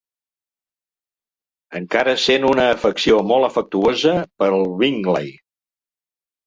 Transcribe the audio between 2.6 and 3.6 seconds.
afecció molt